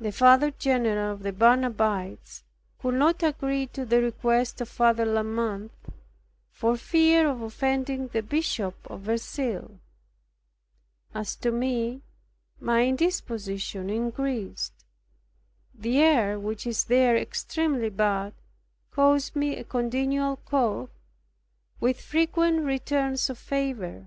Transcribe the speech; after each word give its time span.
The 0.00 0.12
Father 0.12 0.50
general 0.50 1.12
of 1.12 1.22
the 1.22 1.30
Barnabites 1.30 2.42
would 2.82 2.94
not 2.94 3.22
agree 3.22 3.66
to 3.66 3.84
the 3.84 4.00
request 4.00 4.62
of 4.62 4.68
Father 4.70 5.04
de 5.04 5.10
la 5.12 5.22
Mothe, 5.22 5.68
for 6.50 6.74
fear 6.78 7.28
of 7.28 7.42
offending 7.42 8.08
the 8.08 8.22
Bishop 8.22 8.74
of 8.90 9.02
Verceil. 9.02 9.78
As 11.14 11.36
to 11.36 11.50
me, 11.52 12.00
my 12.58 12.86
indisposition 12.86 13.90
increased. 13.90 14.72
The 15.74 15.98
air, 15.98 16.40
which 16.40 16.66
is 16.66 16.84
there 16.84 17.14
extremely 17.18 17.90
bad, 17.90 18.32
caused 18.90 19.36
me 19.36 19.58
a 19.58 19.64
continual 19.64 20.36
cough, 20.46 20.88
with 21.78 22.00
frequent 22.00 22.64
returns 22.64 23.28
of 23.28 23.36
fever. 23.36 24.06